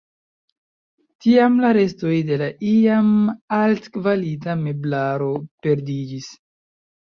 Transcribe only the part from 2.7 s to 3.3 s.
iam